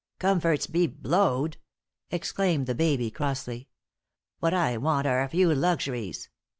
"Comforts 0.17 0.65
be 0.65 0.87
blowed!" 0.87 1.57
exclaimed 2.09 2.65
the 2.65 2.73
baby, 2.73 3.11
crossly. 3.11 3.67
"What 4.39 4.51
I 4.51 4.77
want 4.77 5.05
are 5.05 5.21
a 5.21 5.29
few 5.29 5.53
luxuries. 5.53 6.27